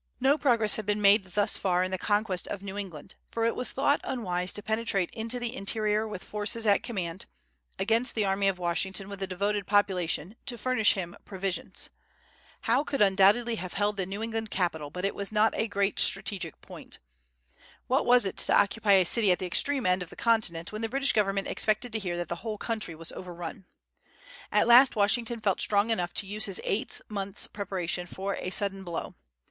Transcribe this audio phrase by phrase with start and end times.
[0.19, 3.55] No progress had been made thus far in the conquest of New England, for it
[3.55, 7.27] was thought unwise to penetrate into the interior with the forces at command,
[7.77, 11.91] against the army of Washington with a devoted population to furnish him provisions.
[12.61, 15.99] Howe could undoubtedly have held the New England capital, but it was not a great
[15.99, 16.97] strategic point.
[17.85, 20.81] What was it to occupy a city at the extreme end of the continent, when
[20.81, 23.65] the British government expected to hear that the whole country was overrun?
[24.51, 28.83] At last Washington felt strong enough to use his eight months' preparations for a sudden
[28.83, 29.13] blow.